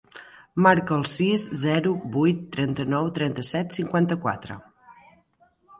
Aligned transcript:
Marca 0.67 0.95
el 0.95 1.03
sis, 1.11 1.43
zero, 1.65 1.93
vuit, 2.17 2.41
trenta-nou, 2.57 3.13
trenta-set, 3.19 3.79
cinquanta-quatre. 3.81 4.63